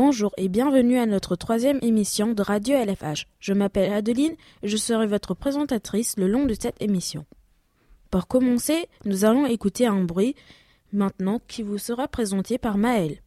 [0.00, 3.26] Bonjour et bienvenue à notre troisième émission de Radio LFH.
[3.40, 7.26] Je m'appelle Adeline et je serai votre présentatrice le long de cette émission.
[8.08, 10.36] Pour commencer, nous allons écouter un bruit
[10.92, 13.20] maintenant qui vous sera présenté par Maël.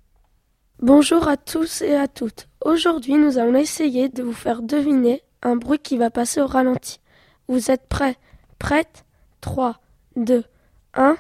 [0.80, 2.47] Bonjour à tous et à toutes.
[2.63, 7.02] Aujourd'hui, nous allons essayer de vous faire deviner un bruit qui va passer au ralenti.
[7.49, 8.16] Vous êtes prêts?
[8.59, 9.03] Prête
[9.41, 9.81] 3,
[10.16, 10.45] 2,
[10.94, 11.17] 1.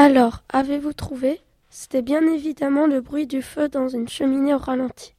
[0.00, 1.40] Alors, avez-vous trouvé?
[1.70, 5.16] C'était bien évidemment le bruit du feu dans une cheminée au ralenti.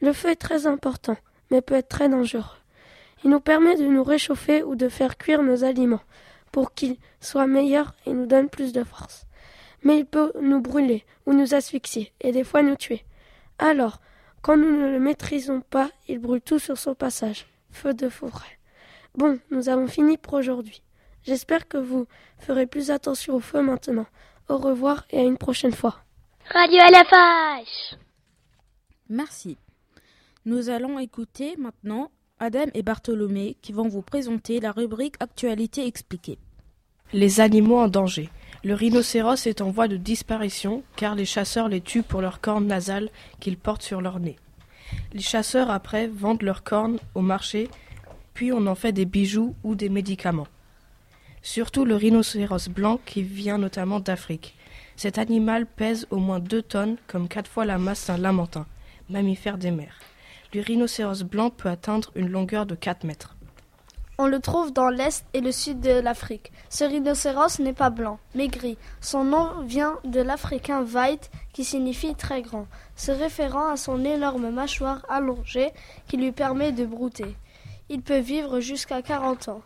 [0.00, 1.18] Le feu est très important,
[1.50, 2.56] mais peut être très dangereux.
[3.22, 6.00] Il nous permet de nous réchauffer ou de faire cuire nos aliments
[6.52, 9.26] pour qu'ils soient meilleurs et nous donnent plus de force.
[9.82, 13.04] Mais il peut nous brûler ou nous asphyxier et des fois nous tuer.
[13.58, 14.00] Alors,
[14.40, 17.44] quand nous ne le maîtrisons pas, il brûle tout sur son passage.
[17.72, 18.58] Feu de forêt.
[19.16, 20.80] Bon, nous avons fini pour aujourd'hui.
[21.24, 22.06] J'espère que vous
[22.38, 24.06] ferez plus attention au feu maintenant.
[24.48, 25.96] Au revoir et à une prochaine fois.
[26.50, 27.96] Radio LFH
[29.08, 29.56] Merci.
[30.44, 36.38] Nous allons écouter maintenant Adam et Bartholomé qui vont vous présenter la rubrique Actualité expliquée.
[37.14, 38.28] Les animaux en danger.
[38.62, 42.66] Le rhinocéros est en voie de disparition car les chasseurs les tuent pour leurs cornes
[42.66, 43.08] nasales
[43.40, 44.36] qu'ils portent sur leur nez.
[45.14, 47.70] Les chasseurs après vendent leurs cornes au marché,
[48.34, 50.48] puis on en fait des bijoux ou des médicaments.
[51.44, 54.56] Surtout le rhinocéros blanc qui vient notamment d'Afrique.
[54.96, 58.64] Cet animal pèse au moins deux tonnes, comme quatre fois la masse d'un lamentin,
[59.10, 60.00] mammifère des mers.
[60.54, 63.36] Le rhinocéros blanc peut atteindre une longueur de 4 mètres.
[64.16, 66.50] On le trouve dans l'est et le sud de l'Afrique.
[66.70, 68.78] Ce rhinocéros n'est pas blanc, mais gris.
[69.02, 72.66] Son nom vient de l'africain Veit, qui signifie très grand,
[72.96, 75.72] se référant à son énorme mâchoire allongée
[76.08, 77.36] qui lui permet de brouter.
[77.90, 79.62] Il peut vivre jusqu'à 40 ans.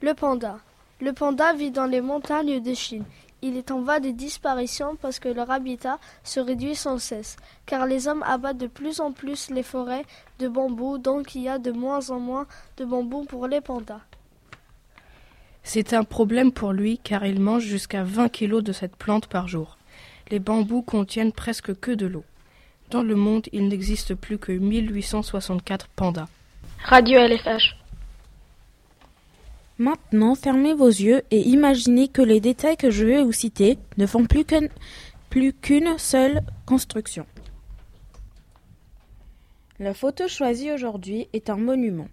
[0.00, 0.58] Le panda.
[1.00, 3.04] Le panda vit dans les montagnes de Chine.
[3.42, 7.36] Il est en voie de disparition parce que leur habitat se réduit sans cesse,
[7.66, 10.06] car les hommes abattent de plus en plus les forêts
[10.38, 12.46] de bambou, donc il y a de moins en moins
[12.78, 14.00] de bambou pour les pandas.
[15.62, 19.48] C'est un problème pour lui car il mange jusqu'à 20 kilos de cette plante par
[19.48, 19.76] jour.
[20.30, 22.24] Les bambous contiennent presque que de l'eau.
[22.90, 26.28] Dans le monde, il n'existe plus que 1864 pandas.
[26.84, 27.85] Radio LFH
[29.78, 34.06] Maintenant, fermez vos yeux et imaginez que les détails que je vais vous citer ne
[34.06, 37.26] font plus qu'une seule construction.
[39.78, 42.08] La photo choisie aujourd'hui est un monument.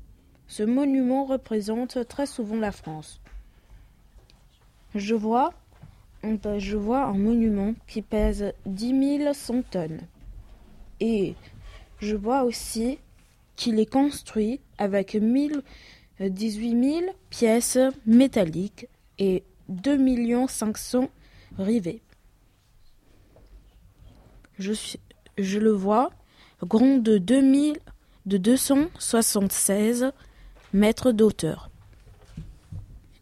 [0.47, 3.21] Ce monument représente très souvent la France.
[4.93, 5.53] Je vois,
[6.23, 10.01] je vois un monument qui pèse 10 100 tonnes.
[10.99, 11.35] Et
[11.99, 12.99] je vois aussi
[13.55, 15.63] qu'il est construit avec 1000
[16.19, 18.87] 18 000 pièces métalliques
[19.19, 21.09] et 2 500
[21.57, 22.01] rivets.
[24.59, 26.11] Je, le vois
[26.61, 27.79] grand de, 2000,
[28.25, 30.11] de 276
[30.73, 31.69] mètres d'auteur.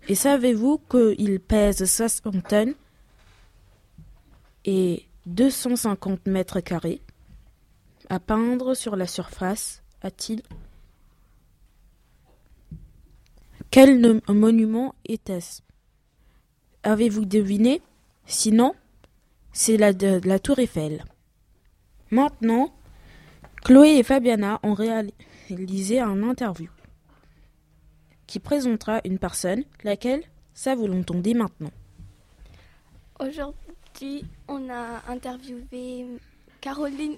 [0.07, 2.73] Et savez-vous qu'il pèse 60 tonnes
[4.65, 7.01] et 250 mètres carrés?
[8.09, 10.41] À peindre sur la surface, a-t-il
[13.71, 15.61] quel monument était-ce?
[16.83, 17.81] Avez-vous deviné?
[18.25, 18.75] Sinon,
[19.53, 19.93] c'est la,
[20.39, 21.05] tour Eiffel.
[22.11, 22.73] Maintenant,
[23.63, 26.69] Chloé et Fabiana ont réalisé un interview
[28.27, 30.23] qui présentera une personne, laquelle,
[30.53, 31.71] ça vous l'entendez maintenant.
[33.19, 36.07] Aujourd'hui, on a interviewé
[36.59, 37.17] Caroline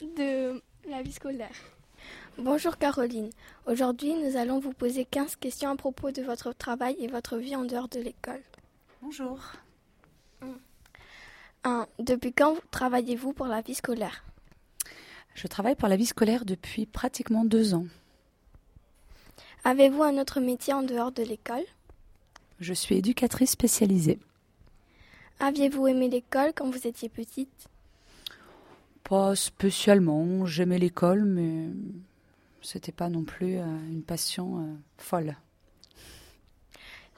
[0.00, 1.54] de la vie scolaire.
[2.38, 3.30] Bonjour Caroline.
[3.66, 7.54] Aujourd'hui, nous allons vous poser 15 questions à propos de votre travail et votre vie
[7.54, 8.40] en dehors de l'école.
[9.02, 9.38] Bonjour.
[11.64, 11.86] 1.
[11.98, 14.24] Depuis quand travaillez-vous pour la vie scolaire?
[15.34, 17.86] Je travaille pour la vie scolaire depuis pratiquement deux ans.
[19.64, 21.64] Avez-vous un autre métier en dehors de l'école?
[22.60, 24.18] Je suis éducatrice spécialisée.
[25.38, 27.68] Aviez-vous aimé l'école quand vous étiez petite?
[29.04, 30.46] Pas spécialement.
[30.46, 31.68] J'aimais l'école, mais
[32.62, 35.36] c'était pas non plus euh, une passion euh, folle.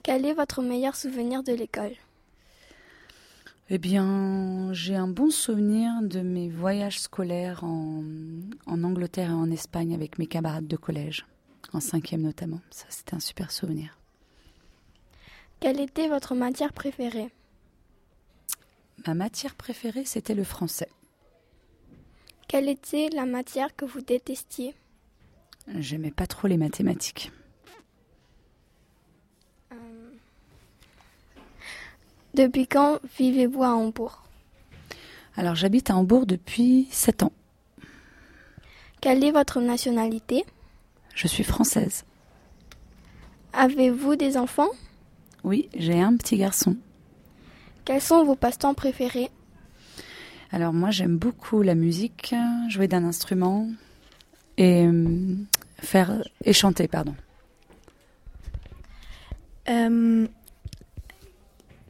[0.02, 1.94] Quel est votre meilleur souvenir de l'école?
[3.70, 8.04] Eh bien, j'ai un bon souvenir de mes voyages scolaires en,
[8.66, 11.24] en, Angleterre et en Espagne avec mes camarades de collège,
[11.72, 12.60] en cinquième notamment.
[12.70, 13.98] Ça, c'était un super souvenir.
[15.60, 17.30] Quelle était votre matière préférée?
[19.06, 20.90] Ma matière préférée, c'était le français.
[22.48, 24.74] Quelle était la matière que vous détestiez?
[25.78, 27.32] J'aimais pas trop les mathématiques.
[29.72, 29.76] Euh,
[32.34, 34.22] Depuis quand vivez-vous à Hambourg?
[35.36, 37.32] Alors j'habite à Hambourg depuis 7 ans.
[39.00, 40.44] Quelle est votre nationalité?
[41.14, 42.04] Je suis française.
[43.52, 44.70] Avez-vous des enfants?
[45.44, 46.76] Oui, j'ai un petit garçon.
[47.84, 49.30] Quels sont vos passe-temps préférés?
[50.50, 52.34] Alors moi j'aime beaucoup la musique,
[52.68, 53.68] jouer d'un instrument
[54.56, 55.34] et euh,
[55.84, 57.14] faire et chanter, pardon.
[59.68, 60.26] Euh,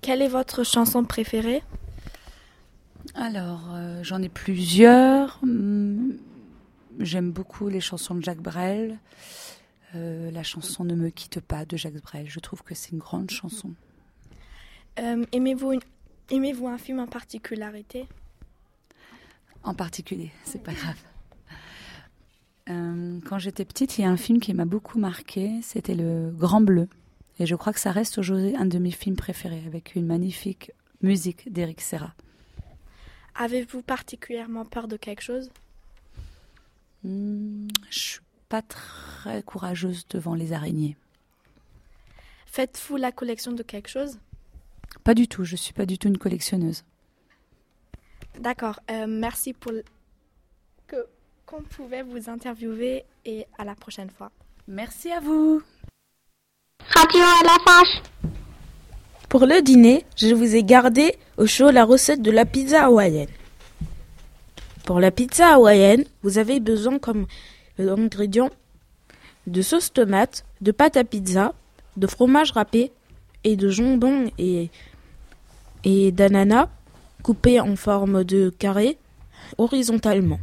[0.00, 1.62] quelle est votre chanson préférée?
[3.14, 5.38] Alors euh, j'en ai plusieurs.
[5.42, 6.18] Hum,
[7.00, 8.98] J'aime beaucoup les chansons de Jacques Brel.
[9.96, 12.28] Euh, la chanson Ne me quitte pas de Jacques Brel.
[12.28, 13.74] Je trouve que c'est une grande chanson.
[14.96, 15.80] Aimez-vous une-
[16.30, 18.06] aimez-vous un film en particularité?
[19.64, 20.96] En particulier, c'est pas grave.
[22.70, 25.60] Euh, quand j'étais petite, il y a un film qui m'a beaucoup marqué.
[25.62, 26.88] C'était Le Grand Bleu.
[27.38, 30.70] Et je crois que ça reste aujourd'hui un de mes films préférés, avec une magnifique
[31.02, 32.14] musique d'Éric Serra.
[33.34, 35.50] Avez-vous particulièrement peur de quelque chose?
[37.02, 40.96] Hmm, je suis pas très courageuse devant les araignées.
[42.46, 44.18] Faites-vous la collection de quelque chose?
[45.02, 45.44] Pas du tout.
[45.44, 46.84] Je suis pas du tout une collectionneuse.
[48.38, 48.78] D'accord.
[48.90, 49.72] euh, merci pour
[51.46, 54.30] qu'on pouvait vous interviewer et à la prochaine fois.
[54.66, 55.62] Merci à vous.
[56.88, 58.02] Radio à la fâche.
[59.28, 63.28] Pour le dîner, je vous ai gardé au chaud la recette de la pizza hawaïenne.
[64.84, 67.26] Pour la pizza hawaïenne, vous avez besoin comme
[67.78, 68.50] ingrédients
[69.46, 71.52] de sauce tomate, de pâte à pizza,
[71.96, 72.92] de fromage râpé
[73.44, 74.70] et de jambon et,
[75.84, 76.68] et d'ananas
[77.22, 78.98] coupés en forme de carré
[79.58, 80.38] horizontalement.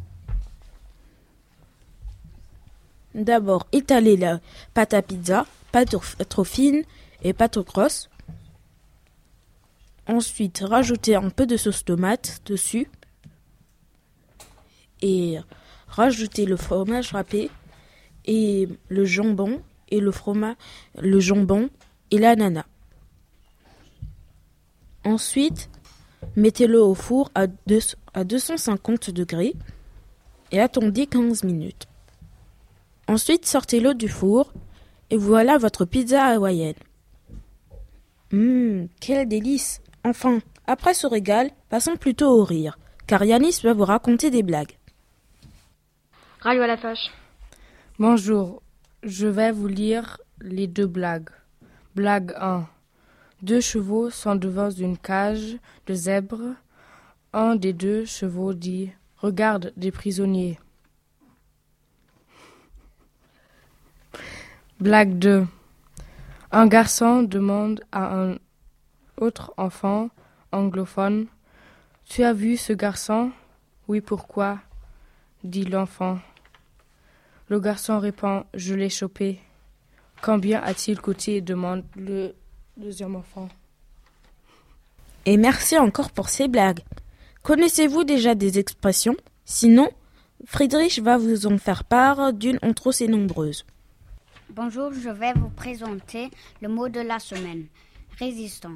[3.13, 4.39] D'abord, étalez la
[4.73, 6.83] pâte à pizza, pas trop, fine
[7.23, 8.09] et pas trop grosse.
[10.07, 12.87] Ensuite, rajoutez un peu de sauce tomate dessus.
[15.01, 15.37] Et
[15.87, 17.49] rajoutez le fromage râpé
[18.25, 20.55] et le jambon et le fromage,
[20.97, 21.69] le jambon
[22.11, 22.65] et l'ananas.
[25.03, 25.69] Ensuite,
[26.35, 27.47] mettez-le au four à,
[28.13, 29.55] à 250 degrés
[30.51, 31.87] et attendez 15 minutes.
[33.11, 34.53] Ensuite, sortez-le du four
[35.09, 36.79] et voilà votre pizza hawaïenne.
[38.31, 43.83] Hum, quel délice Enfin, après ce régal, passons plutôt au rire, car Yanis va vous
[43.83, 44.77] raconter des blagues.
[46.39, 47.11] Radio à la fâche.
[47.99, 48.61] Bonjour,
[49.03, 51.31] je vais vous lire les deux blagues.
[51.95, 52.65] Blague 1.
[53.41, 56.55] Deux chevaux sont devant une cage de zèbres.
[57.33, 60.57] Un des deux chevaux dit Regarde des prisonniers.
[64.81, 65.45] Blague 2.
[66.51, 68.39] Un garçon demande à un
[69.17, 70.09] autre enfant
[70.51, 71.27] anglophone
[72.09, 73.29] Tu as vu ce garçon?
[73.87, 74.57] Oui, pourquoi?
[75.43, 76.17] dit l'enfant.
[77.47, 79.39] Le garçon répond Je l'ai chopé.
[80.23, 81.41] Combien a-t-il coûté?
[81.41, 82.33] demande le
[82.75, 83.49] deuxième enfant.
[85.27, 86.81] Et merci encore pour ces blagues.
[87.43, 89.15] Connaissez-vous déjà des expressions?
[89.45, 89.91] Sinon,
[90.45, 93.63] Friedrich va vous en faire part d'une entre aussi nombreuses.
[94.53, 96.29] Bonjour, je vais vous présenter
[96.61, 97.67] le mot de la semaine.
[98.19, 98.75] Résistant.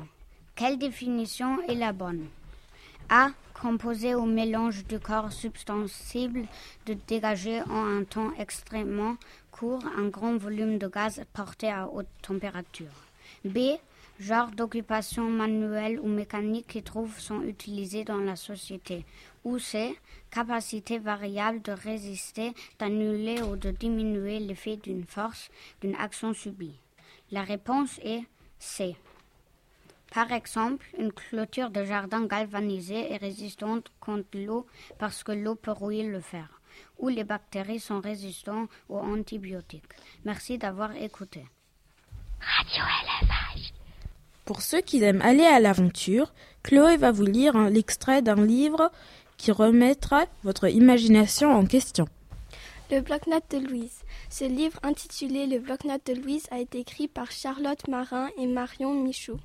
[0.55, 2.27] Quelle définition est la bonne?
[3.09, 3.31] A.
[3.61, 6.43] Composé au mélange du corps substantible
[6.85, 9.17] de dégager en un temps extrêmement
[9.51, 12.95] court un grand volume de gaz porté à haute température.
[13.43, 13.75] B.
[14.19, 19.05] Genre d'occupation manuelle ou mécanique qui trouve son utilisé dans la société.
[19.43, 19.97] Ou C.
[20.31, 25.49] Capacité variable de résister, d'annuler ou de diminuer l'effet d'une force,
[25.81, 26.79] d'une action subie.
[27.31, 28.23] La réponse est
[28.57, 28.95] C.
[30.13, 34.65] Par exemple, une clôture de jardin galvanisée est résistante contre l'eau
[34.97, 36.61] parce que l'eau peut rouiller le fer.
[36.99, 39.93] Ou les bactéries sont résistantes aux antibiotiques.
[40.23, 41.45] Merci d'avoir écouté.
[42.39, 42.83] Radio
[43.27, 43.44] fâche.
[44.45, 48.91] Pour ceux qui aiment aller à l'aventure, Chloé va vous lire l'extrait d'un livre
[49.37, 52.07] qui remettra votre imagination en question.
[52.91, 54.03] Le bloc-notes de Louise.
[54.29, 58.93] Ce livre intitulé Le bloc-notes de Louise a été écrit par Charlotte Marin et Marion
[58.93, 59.39] Michaud.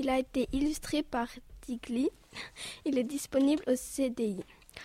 [0.00, 1.28] Il a été illustré par
[1.68, 2.10] Digli.
[2.84, 4.40] Il est disponible au CDI.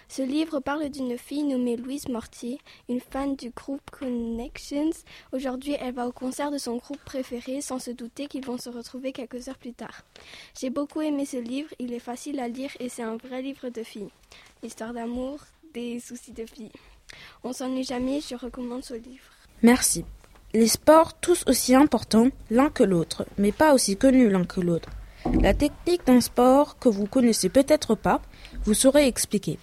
[0.10, 4.92] Ce livre parle d'une fille nommée Louise Mortier, une fan du groupe Connections.
[5.32, 8.70] Aujourd'hui, elle va au concert de son groupe préféré sans se douter qu'ils vont se
[8.70, 10.04] retrouver quelques heures plus tard.
[10.60, 13.70] J'ai beaucoup aimé ce livre, il est facile à lire et c'est un vrai livre
[13.70, 14.10] de fille.
[14.64, 15.40] Histoire d'amour,
[15.74, 16.72] des soucis de fille.
[17.44, 19.24] On s'ennuie jamais, je recommande ce livre.
[19.62, 20.06] Merci.
[20.54, 24.90] Les sports, tous aussi importants l'un que l'autre, mais pas aussi connus l'un que l'autre.
[25.42, 28.22] La technique d'un sport que vous connaissez peut-être pas,
[28.64, 29.60] vous saurez expliquer.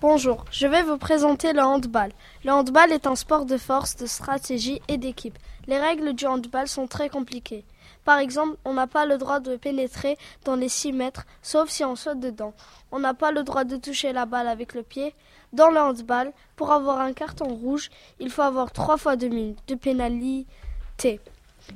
[0.00, 2.12] Bonjour, je vais vous présenter le handball.
[2.44, 5.36] Le handball est un sport de force, de stratégie et d'équipe.
[5.66, 7.64] Les règles du handball sont très compliquées.
[8.04, 11.84] Par exemple, on n'a pas le droit de pénétrer dans les 6 mètres, sauf si
[11.84, 12.54] on saute dedans.
[12.92, 15.16] On n'a pas le droit de toucher la balle avec le pied.
[15.52, 17.90] Dans le handball, pour avoir un carton rouge,
[18.20, 21.18] il faut avoir 3 fois 2 minutes de pénalité.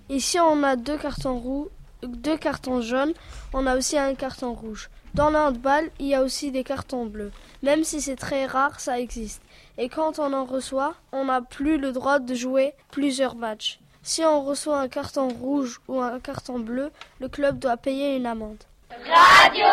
[0.08, 1.70] Et si on a deux cartons roux,
[2.02, 3.14] deux cartons jaunes,
[3.52, 4.90] on a aussi un carton rouge.
[5.14, 7.32] Dans le handball, il y a aussi des cartons bleus.
[7.62, 9.42] Même si c'est très rare, ça existe.
[9.76, 13.78] Et quand on en reçoit, on n'a plus le droit de jouer plusieurs matchs.
[14.02, 16.90] Si on reçoit un carton rouge ou un carton bleu,
[17.20, 18.64] le club doit payer une amende.
[18.90, 19.66] Radio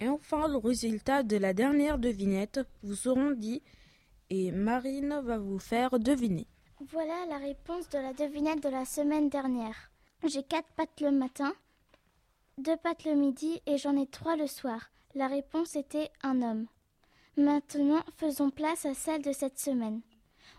[0.00, 3.62] Et enfin, le résultat de la dernière devinette vous seront dit
[4.28, 6.46] et Marine va vous faire deviner.
[6.90, 9.91] Voilà la réponse de la devinette de la semaine dernière.
[10.24, 11.52] J'ai quatre pattes le matin,
[12.56, 14.90] deux pattes le midi et j'en ai trois le soir.
[15.16, 16.66] La réponse était un homme.
[17.36, 20.00] Maintenant, faisons place à celle de cette semaine.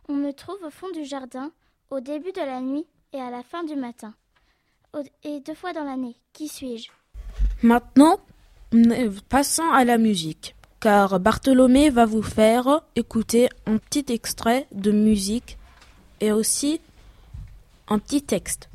[0.09, 1.51] On me trouve au fond du jardin,
[1.89, 4.13] au début de la nuit et à la fin du matin.
[5.23, 6.17] Et deux fois dans l'année.
[6.33, 6.91] Qui suis-je?
[7.61, 8.19] Maintenant,
[9.29, 15.57] passons à la musique, car Bartholomé va vous faire écouter un petit extrait de musique
[16.19, 16.81] et aussi
[17.87, 18.69] un petit texte.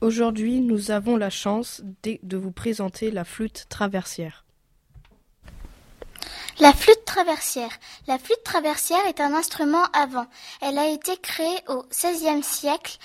[0.00, 4.44] Aujourd'hui, nous avons la chance de vous présenter la flûte traversière.
[6.60, 7.76] La flûte traversière.
[8.06, 10.26] La flûte traversière est un instrument avant.
[10.60, 12.98] Elle a été créée au XVIe siècle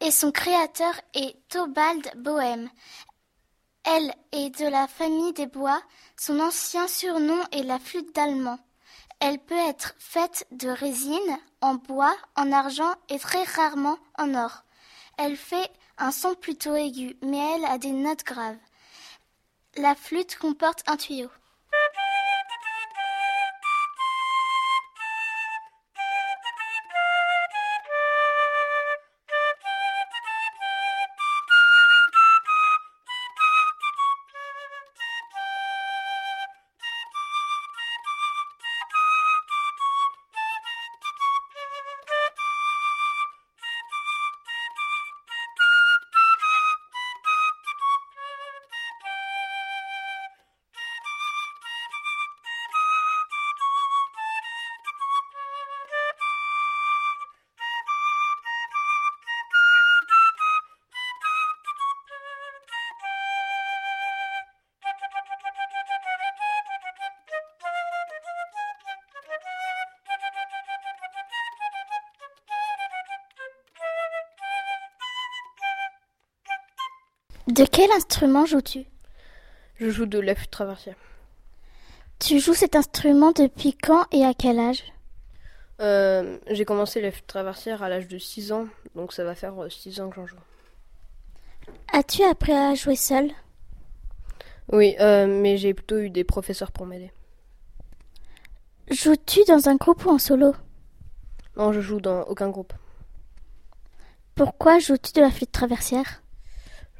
[0.00, 2.70] et son créateur est Tobald Bohème.
[3.84, 5.82] Elle est de la famille des bois.
[6.16, 8.58] Son ancien surnom est la flûte d'allemand.
[9.20, 14.64] Elle peut être faite de résine, en bois, en argent et très rarement en or.
[15.18, 18.56] Elle fait un son plutôt aigu, mais elle a des notes graves.
[19.76, 21.28] La flûte comporte un tuyau.
[77.48, 78.84] De quel instrument joues-tu?
[79.76, 80.96] Je joue de la flûte traversière.
[82.18, 84.84] Tu joues cet instrument depuis quand et à quel âge?
[85.80, 89.54] Euh, j'ai commencé la flûte traversière à l'âge de 6 ans, donc ça va faire
[89.70, 90.36] 6 ans que j'en joue.
[91.90, 93.30] As-tu appris à jouer seul?
[94.70, 97.10] Oui, euh, mais j'ai plutôt eu des professeurs pour m'aider.
[98.90, 100.54] Joues-tu dans un groupe ou en solo?
[101.56, 102.74] Non, je joue dans aucun groupe.
[104.34, 106.22] Pourquoi joues-tu de la flûte traversière?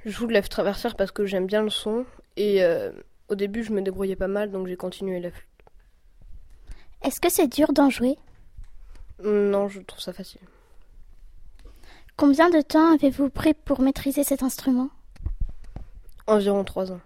[0.05, 2.93] Je joue de la traversière parce que j'aime bien le son et euh,
[3.28, 5.47] au début je me débrouillais pas mal, donc j'ai continué la flûte.
[7.02, 8.17] Est-ce que c'est dur d'en jouer?
[9.23, 10.40] Non, je trouve ça facile.
[12.17, 14.90] Combien de temps avez-vous pris pour maîtriser cet instrument?
[16.26, 17.00] Environ 3 ans.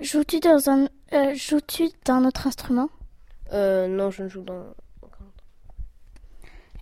[0.00, 2.88] Joues-tu dans un euh, joues-tu d'un autre instrument?
[3.52, 4.64] Euh, non, je ne joue dans.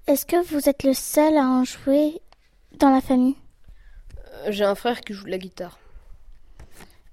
[0.06, 2.20] Est-ce que vous êtes le seul à en jouer
[2.78, 3.36] dans la famille?
[4.48, 5.78] J'ai un frère qui joue de la guitare.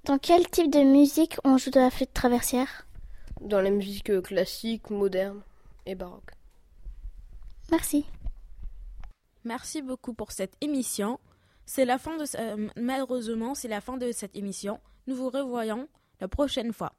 [0.05, 2.86] Dans quel type de musique on joue de la flûte traversière?
[3.41, 5.41] Dans la musique euh, classique, moderne
[5.86, 6.32] et baroque.
[7.72, 8.05] Merci.
[9.44, 11.20] Merci beaucoup pour cette émission.
[11.65, 14.79] C'est la fin de ce- euh, malheureusement, c'est la fin de cette émission.
[15.08, 15.88] Nous vous revoyons
[16.22, 16.94] la prochaine fois.